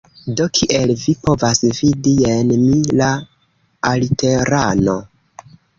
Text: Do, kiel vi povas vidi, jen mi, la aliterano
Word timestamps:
Do, 0.37 0.45
kiel 0.59 0.93
vi 1.01 1.13
povas 1.27 1.61
vidi, 1.81 2.15
jen 2.23 2.51
mi, 2.65 2.81
la 3.03 3.13
aliterano 3.93 5.03